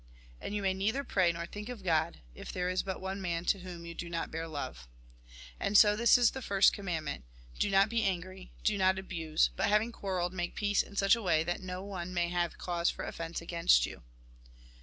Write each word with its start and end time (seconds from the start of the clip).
And 0.41 0.55
you 0.55 0.63
may 0.63 0.73
neither 0.73 1.03
pray, 1.03 1.31
nor 1.31 1.45
think 1.45 1.69
of 1.69 1.83
God, 1.83 2.21
if 2.33 2.51
there 2.51 2.69
is 2.71 2.81
but 2.81 2.99
one 2.99 3.21
man 3.21 3.45
to 3.45 3.59
whom 3.59 3.85
you 3.85 3.93
do 3.93 4.09
not 4.09 4.31
bear 4.31 4.47
love. 4.47 4.87
And 5.59 5.77
so 5.77 5.95
this 5.95 6.17
is 6.17 6.31
the 6.31 6.41
first 6.41 6.73
commandment: 6.73 7.23
Do 7.59 7.69
not 7.69 7.87
be 7.87 8.01
angry, 8.01 8.51
do 8.63 8.79
not 8.79 8.97
abuse; 8.97 9.51
but 9.55 9.69
having 9.69 9.91
quarrelled, 9.91 10.33
make 10.33 10.55
peace 10.55 10.81
in 10.81 10.95
such 10.95 11.15
a 11.15 11.21
way 11.21 11.43
that 11.43 11.61
no 11.61 11.83
one 11.83 12.15
may 12.15 12.29
have 12.29 12.57
cause 12.57 12.89
for 12.89 13.05
offence 13.05 13.41
against 13.41 13.85
you. 13.85 14.01